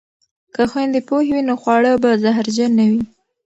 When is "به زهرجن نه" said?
2.03-2.85